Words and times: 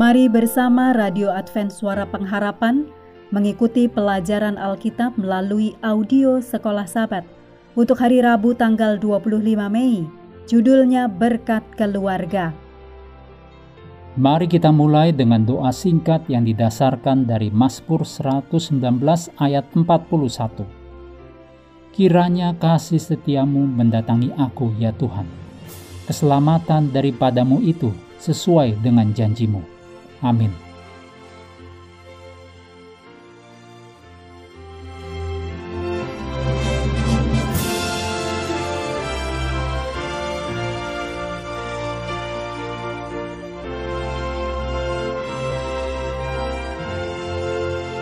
Mari 0.00 0.32
bersama 0.32 0.96
Radio 0.96 1.28
Advent 1.28 1.68
Suara 1.68 2.08
Pengharapan 2.08 2.88
mengikuti 3.36 3.84
pelajaran 3.84 4.56
Alkitab 4.56 5.20
melalui 5.20 5.76
audio 5.84 6.40
Sekolah 6.40 6.88
Sabat 6.88 7.28
untuk 7.76 8.00
hari 8.00 8.24
Rabu 8.24 8.56
tanggal 8.56 8.96
25 8.96 9.44
Mei. 9.68 10.08
Judulnya 10.48 11.04
Berkat 11.04 11.60
Keluarga. 11.76 12.56
Mari 14.16 14.48
kita 14.48 14.72
mulai 14.72 15.12
dengan 15.12 15.44
doa 15.44 15.68
singkat 15.68 16.24
yang 16.32 16.48
didasarkan 16.48 17.28
dari 17.28 17.52
Mazmur 17.52 18.00
119 18.00 18.80
ayat 19.36 19.68
41. 19.76 20.64
Kiranya 21.92 22.56
kasih 22.56 23.04
setiamu 23.04 23.68
mendatangi 23.68 24.32
aku 24.40 24.72
ya 24.80 24.96
Tuhan. 24.96 25.28
Keselamatan 26.08 26.88
daripadamu 26.88 27.60
itu 27.60 27.92
sesuai 28.16 28.80
dengan 28.80 29.12
janjimu. 29.12 29.79
Amin. 30.20 30.52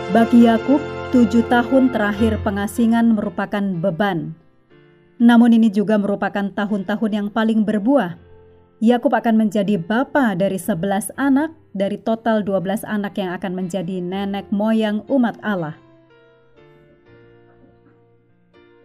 Bagi 0.09 0.49
Yakub, 0.49 0.81
tujuh 1.13 1.45
tahun 1.47 1.93
terakhir 1.93 2.41
pengasingan 2.41 3.13
merupakan 3.13 3.61
beban. 3.61 4.33
Namun 5.21 5.53
ini 5.53 5.69
juga 5.69 6.01
merupakan 6.01 6.49
tahun-tahun 6.49 7.11
yang 7.13 7.27
paling 7.29 7.61
berbuah. 7.61 8.28
Yakub 8.79 9.11
akan 9.11 9.35
menjadi 9.35 9.75
bapa 9.75 10.39
dari 10.39 10.55
sebelas 10.55 11.11
anak 11.19 11.51
dari 11.75 11.99
total 11.99 12.47
dua 12.47 12.63
belas 12.63 12.87
anak 12.87 13.19
yang 13.19 13.35
akan 13.35 13.51
menjadi 13.51 13.99
nenek 13.99 14.47
moyang 14.55 15.03
umat 15.11 15.35
Allah. 15.43 15.75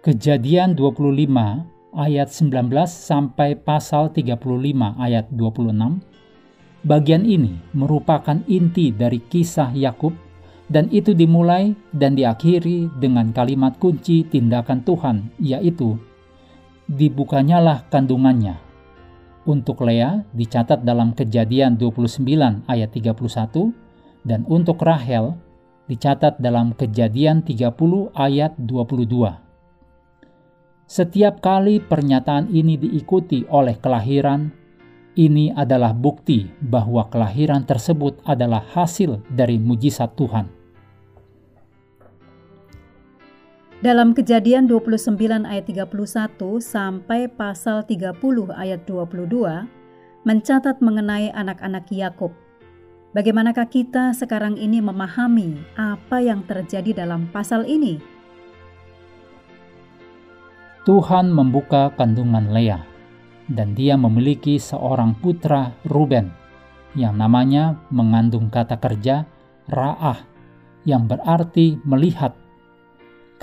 Kejadian 0.03 0.75
25 0.75 1.95
ayat 1.95 2.27
19 2.27 2.75
sampai 2.91 3.55
pasal 3.55 4.11
35 4.11 4.35
ayat 4.99 5.31
26. 5.31 5.71
Bagian 6.83 7.23
ini 7.23 7.55
merupakan 7.71 8.43
inti 8.51 8.91
dari 8.91 9.23
kisah 9.23 9.71
Yakub 9.79 10.11
dan 10.67 10.91
itu 10.91 11.15
dimulai 11.15 11.71
dan 11.95 12.19
diakhiri 12.19 12.91
dengan 12.99 13.31
kalimat 13.31 13.79
kunci 13.79 14.27
tindakan 14.27 14.83
Tuhan, 14.83 15.17
yaitu 15.39 15.97
dibukanyalah 16.91 17.87
kandungannya. 17.89 18.64
Untuk 19.45 19.85
Lea 19.85 20.25
dicatat 20.33 20.89
dalam 20.89 21.13
kejadian 21.13 21.77
29 21.77 22.65
ayat 22.65 22.89
31 22.97 23.77
dan 24.25 24.41
untuk 24.49 24.81
Rahel 24.81 25.37
dicatat 25.85 26.41
dalam 26.41 26.73
kejadian 26.73 27.45
30 27.45 27.69
ayat 28.17 28.57
22. 28.57 29.45
Setiap 30.89 31.45
kali 31.45 31.77
pernyataan 31.85 32.49
ini 32.49 32.81
diikuti 32.81 33.45
oleh 33.53 33.77
kelahiran, 33.77 34.49
ini 35.13 35.53
adalah 35.53 35.93
bukti 35.93 36.49
bahwa 36.65 37.05
kelahiran 37.13 37.69
tersebut 37.69 38.25
adalah 38.25 38.65
hasil 38.65 39.21
dari 39.29 39.61
mujizat 39.61 40.17
Tuhan. 40.17 40.64
Dalam 43.85 44.17
kejadian 44.17 44.65
29 44.65 45.45
ayat 45.45 45.69
31 45.69 45.93
sampai 46.57 47.29
pasal 47.29 47.85
30 47.85 48.17
ayat 48.57 48.81
22 48.89 49.29
mencatat 50.25 50.81
mengenai 50.81 51.29
anak-anak 51.37 51.93
Yakub. 51.93 52.33
Bagaimanakah 53.13 53.69
kita 53.69 54.17
sekarang 54.17 54.57
ini 54.57 54.81
memahami 54.81 55.61
apa 55.77 56.17
yang 56.25 56.49
terjadi 56.49 57.05
dalam 57.05 57.29
pasal 57.29 57.69
ini? 57.69 58.01
Tuhan 60.89 61.29
membuka 61.29 61.93
kandungan 61.93 62.57
Lea 62.57 62.81
dan 63.53 63.77
dia 63.77 64.01
memiliki 64.01 64.57
seorang 64.57 65.13
putra 65.21 65.77
Ruben 65.85 66.33
yang 66.97 67.21
namanya 67.21 67.77
mengandung 67.93 68.49
kata 68.49 68.81
kerja 68.81 69.29
Ra'ah 69.69 70.25
yang 70.89 71.05
berarti 71.05 71.77
melihat 71.85 72.33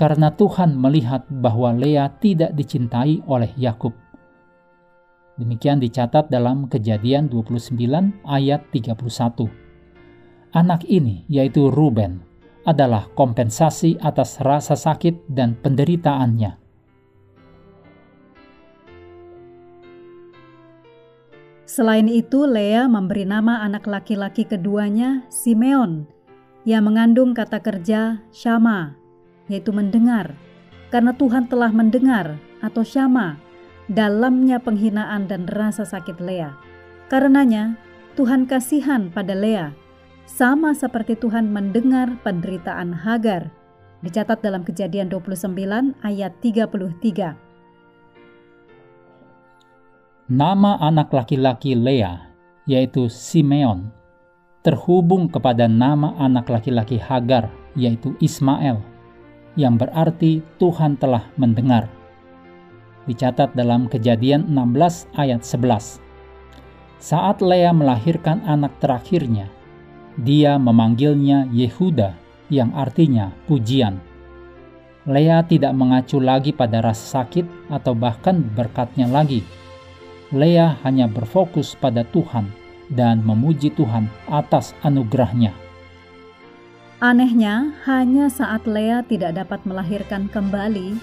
karena 0.02 0.34
Tuhan 0.34 0.74
melihat 0.74 1.30
bahwa 1.30 1.70
Lea 1.70 2.10
tidak 2.18 2.58
dicintai 2.58 3.22
oleh 3.22 3.54
Yakub. 3.54 3.94
Demikian 5.38 5.78
dicatat 5.78 6.26
dalam 6.26 6.66
Kejadian 6.66 7.30
29 7.30 7.78
ayat 8.26 8.66
31. 8.74 9.46
Anak 10.58 10.82
ini 10.90 11.22
yaitu 11.30 11.70
Ruben 11.70 12.18
adalah 12.66 13.06
kompensasi 13.14 13.94
atas 14.02 14.42
rasa 14.42 14.74
sakit 14.74 15.30
dan 15.30 15.54
penderitaannya. 15.62 16.58
Selain 21.62 22.10
itu, 22.10 22.42
Lea 22.42 22.90
memberi 22.90 23.22
nama 23.22 23.62
anak 23.62 23.86
laki-laki 23.86 24.50
keduanya 24.50 25.30
Simeon, 25.30 26.10
yang 26.66 26.90
mengandung 26.90 27.32
kata 27.38 27.62
kerja 27.64 28.20
Shama, 28.28 29.01
yaitu 29.52 29.68
mendengar, 29.68 30.32
karena 30.88 31.12
Tuhan 31.12 31.44
telah 31.52 31.68
mendengar 31.68 32.40
atau 32.64 32.80
syama 32.80 33.36
dalamnya 33.92 34.56
penghinaan 34.56 35.28
dan 35.28 35.44
rasa 35.44 35.84
sakit 35.84 36.16
Lea. 36.24 36.56
Karenanya, 37.12 37.76
Tuhan 38.16 38.48
kasihan 38.48 39.12
pada 39.12 39.36
Lea, 39.36 39.76
sama 40.24 40.72
seperti 40.72 41.20
Tuhan 41.20 41.52
mendengar 41.52 42.16
penderitaan 42.24 42.96
Hagar, 42.96 43.52
dicatat 44.00 44.40
dalam 44.40 44.64
kejadian 44.64 45.12
29 45.12 45.92
ayat 46.00 46.32
33. 46.40 47.36
Nama 50.32 50.72
anak 50.80 51.12
laki-laki 51.12 51.76
Lea, 51.76 52.32
yaitu 52.64 53.12
Simeon, 53.12 53.92
terhubung 54.64 55.28
kepada 55.28 55.68
nama 55.68 56.16
anak 56.16 56.48
laki-laki 56.48 56.96
Hagar, 56.96 57.52
yaitu 57.76 58.16
Ismail 58.22 58.91
yang 59.58 59.76
berarti 59.76 60.40
Tuhan 60.56 60.96
telah 60.96 61.28
mendengar. 61.36 61.88
Dicatat 63.04 63.52
dalam 63.58 63.90
Kejadian 63.90 64.46
16 64.46 65.10
ayat 65.18 65.42
11. 65.42 65.98
Saat 67.02 67.42
Lea 67.42 67.74
melahirkan 67.74 68.46
anak 68.46 68.78
terakhirnya, 68.78 69.50
dia 70.14 70.54
memanggilnya 70.54 71.50
Yehuda 71.50 72.14
yang 72.46 72.70
artinya 72.78 73.34
pujian. 73.50 73.98
Lea 75.02 75.42
tidak 75.42 75.74
mengacu 75.74 76.22
lagi 76.22 76.54
pada 76.54 76.78
rasa 76.78 77.24
sakit 77.24 77.74
atau 77.74 77.90
bahkan 77.90 78.38
berkatnya 78.38 79.10
lagi. 79.10 79.42
Lea 80.30 80.78
hanya 80.86 81.10
berfokus 81.10 81.74
pada 81.74 82.06
Tuhan 82.06 82.46
dan 82.86 83.18
memuji 83.26 83.74
Tuhan 83.74 84.06
atas 84.30 84.78
anugerahnya. 84.86 85.61
Anehnya, 87.02 87.74
hanya 87.82 88.30
saat 88.30 88.62
Lea 88.62 89.02
tidak 89.02 89.34
dapat 89.34 89.66
melahirkan 89.66 90.30
kembali, 90.30 91.02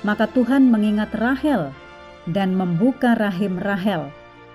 maka 0.00 0.24
Tuhan 0.32 0.72
mengingat 0.72 1.12
Rahel 1.12 1.68
dan 2.32 2.56
membuka 2.56 3.12
rahim 3.12 3.60
Rahel. 3.60 4.08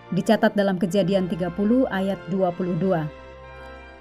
Dicatat 0.10 0.58
dalam 0.58 0.82
kejadian 0.82 1.30
30 1.30 1.54
ayat 1.94 2.18
22. 2.34 3.06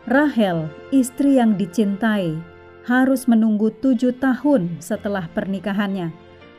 Rahel, 0.09 0.73
istri 0.89 1.37
yang 1.37 1.61
dicintai, 1.61 2.41
harus 2.89 3.29
menunggu 3.29 3.69
tujuh 3.85 4.17
tahun 4.17 4.81
setelah 4.81 5.29
pernikahannya 5.37 6.09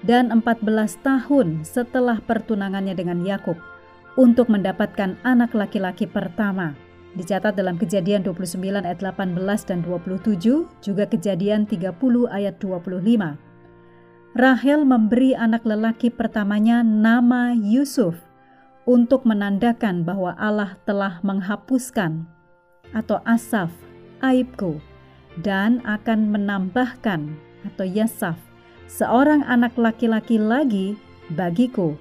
dan 0.06 0.30
14 0.30 0.62
tahun 1.02 1.66
setelah 1.66 2.22
pertunangannya 2.22 2.94
dengan 2.94 3.26
Yakub 3.26 3.58
untuk 4.14 4.46
mendapatkan 4.54 5.18
anak 5.26 5.58
laki-laki 5.58 6.06
pertama 6.06 6.78
dicatat 7.18 7.58
dalam 7.58 7.80
kejadian 7.80 8.22
29 8.22 8.86
ayat 8.86 9.02
18 9.02 9.70
dan 9.70 9.80
27, 9.82 10.68
juga 10.84 11.04
kejadian 11.10 11.66
30 11.66 11.96
ayat 12.30 12.62
25. 12.62 13.38
Rahel 14.38 14.86
memberi 14.86 15.34
anak 15.34 15.66
lelaki 15.66 16.14
pertamanya 16.14 16.86
nama 16.86 17.58
Yusuf 17.58 18.14
untuk 18.86 19.26
menandakan 19.26 20.06
bahwa 20.06 20.38
Allah 20.38 20.78
telah 20.86 21.18
menghapuskan 21.26 22.30
atau 22.94 23.22
asaf 23.26 23.74
aibku 24.22 24.78
dan 25.42 25.82
akan 25.86 26.30
menambahkan 26.30 27.38
atau 27.66 27.86
yasaf 27.86 28.38
seorang 28.90 29.46
anak 29.46 29.74
laki-laki 29.78 30.38
lagi 30.42 30.98
bagiku. 31.34 31.98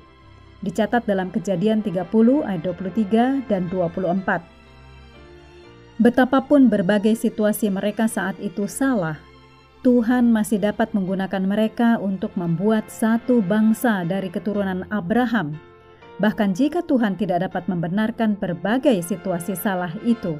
Dicatat 0.64 1.06
dalam 1.06 1.30
kejadian 1.30 1.80
30 1.80 2.02
ayat 2.42 2.60
23 2.66 3.46
dan 3.46 3.70
24. 3.70 4.57
Betapapun 5.98 6.70
berbagai 6.70 7.18
situasi 7.18 7.74
mereka 7.74 8.06
saat 8.06 8.38
itu 8.38 8.70
salah, 8.70 9.18
Tuhan 9.82 10.30
masih 10.30 10.62
dapat 10.62 10.94
menggunakan 10.94 11.42
mereka 11.42 11.98
untuk 11.98 12.38
membuat 12.38 12.86
satu 12.86 13.42
bangsa 13.42 14.06
dari 14.06 14.30
keturunan 14.30 14.86
Abraham, 14.94 15.58
bahkan 16.22 16.54
jika 16.54 16.86
Tuhan 16.86 17.18
tidak 17.18 17.50
dapat 17.50 17.66
membenarkan 17.66 18.38
berbagai 18.38 18.94
situasi 19.02 19.58
salah 19.58 19.90
itu. 20.06 20.38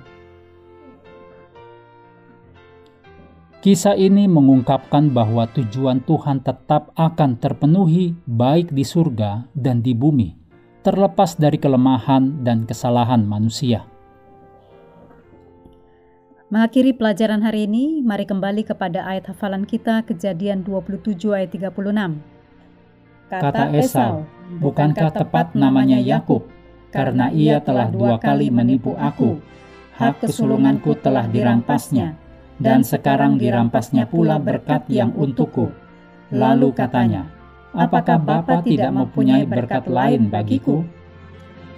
Kisah 3.59 3.99
ini 3.99 4.31
mengungkapkan 4.31 5.11
bahwa 5.11 5.51
tujuan 5.59 6.07
Tuhan 6.07 6.39
tetap 6.47 6.95
akan 6.95 7.35
terpenuhi, 7.35 8.15
baik 8.31 8.71
di 8.71 8.87
surga 8.87 9.51
dan 9.59 9.83
di 9.83 9.91
bumi, 9.91 10.39
terlepas 10.87 11.35
dari 11.35 11.59
kelemahan 11.59 12.47
dan 12.47 12.63
kesalahan 12.63 13.27
manusia. 13.27 13.98
Mengakhiri 16.49 16.97
pelajaran 16.97 17.45
hari 17.45 17.69
ini, 17.69 18.01
mari 18.01 18.25
kembali 18.25 18.65
kepada 18.65 19.05
ayat 19.05 19.37
hafalan 19.37 19.69
kita 19.69 20.01
Kejadian 20.09 20.65
27 20.65 21.37
ayat 21.37 21.53
36. 21.53 21.77
Kata, 23.29 23.53
Kata 23.53 23.65
Esau, 23.77 24.25
bukankah 24.57 25.13
tepat 25.13 25.53
namanya 25.53 26.01
Yakub? 26.01 26.49
Karena 26.89 27.29
ia 27.29 27.61
telah 27.61 27.93
dua 27.93 28.17
kali 28.17 28.49
menipu 28.49 28.97
aku. 28.97 29.37
Hak 30.01 30.25
kesulunganku 30.25 30.97
telah 31.05 31.29
dirampasnya 31.29 32.17
dan 32.57 32.81
sekarang 32.81 33.37
dirampasnya 33.37 34.09
pula 34.09 34.41
berkat 34.41 34.89
yang 34.89 35.13
untukku. 35.13 35.69
Lalu 36.33 36.73
katanya, 36.73 37.29
apakah 37.77 38.17
Bapa 38.17 38.65
tidak 38.65 38.97
mempunyai 38.97 39.45
berkat 39.45 39.85
lain 39.85 40.33
bagiku? 40.33 40.81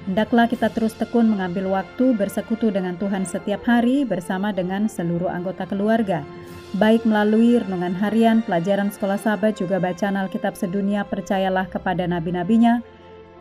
Hendaklah 0.08 0.48
kita 0.48 0.72
terus 0.72 0.96
tekun 0.96 1.28
mengambil 1.28 1.76
waktu 1.76 2.16
bersekutu 2.16 2.72
dengan 2.72 2.96
Tuhan 2.96 3.28
setiap 3.28 3.68
hari 3.68 4.08
bersama 4.08 4.48
dengan 4.48 4.88
seluruh 4.88 5.28
anggota 5.28 5.68
keluarga, 5.68 6.24
baik 6.80 7.04
melalui 7.04 7.60
renungan 7.60 7.92
harian, 8.00 8.40
pelajaran 8.40 8.88
sekolah 8.88 9.20
sahabat, 9.20 9.60
juga 9.60 9.76
bacaan 9.76 10.16
Alkitab 10.16 10.56
sedunia, 10.56 11.04
percayalah 11.04 11.68
kepada 11.68 12.08
nabi-nabinya, 12.08 12.80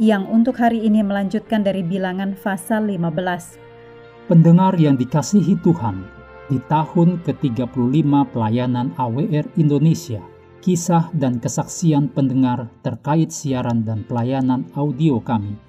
yang 0.03 0.27
untuk 0.27 0.59
hari 0.59 0.83
ini 0.83 0.99
melanjutkan 0.99 1.63
dari 1.63 1.79
bilangan 1.79 2.35
pasal 2.35 2.91
15. 2.91 4.27
Pendengar 4.27 4.75
yang 4.75 4.99
dikasihi 4.99 5.63
Tuhan, 5.63 6.03
di 6.51 6.59
tahun 6.67 7.23
ke-35 7.23 8.11
pelayanan 8.35 8.91
AWR 8.99 9.47
Indonesia, 9.55 10.19
kisah 10.59 11.07
dan 11.15 11.39
kesaksian 11.39 12.11
pendengar 12.11 12.67
terkait 12.83 13.31
siaran 13.31 13.87
dan 13.87 14.03
pelayanan 14.03 14.67
audio 14.75 15.23
kami 15.23 15.68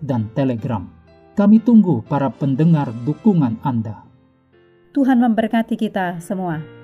dan 0.00 0.32
Telegram. 0.32 0.84
Kami 1.38 1.62
tunggu 1.62 2.02
para 2.04 2.28
pendengar 2.28 2.90
dukungan 3.06 3.60
Anda. 3.62 4.02
Tuhan 4.90 5.22
memberkati 5.22 5.78
kita 5.78 6.18
semua. 6.18 6.79